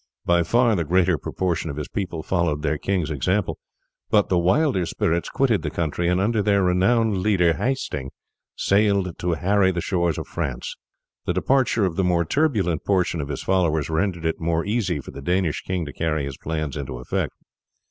[0.25, 3.59] By far the greater proportion of his people followed their king's example;
[4.09, 8.09] but the wilder spirits quitted the country, and under their renowned leader Hasting
[8.55, 10.75] sailed to harry the shores of France.
[11.27, 15.11] The departure of the more turbulent portion of his followers rendered it more easy for
[15.11, 17.33] the Danish king to carry his plans into effect.